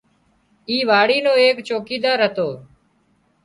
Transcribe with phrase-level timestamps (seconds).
[0.69, 2.47] اي واڙي نو ايڪ چوڪيدار هتو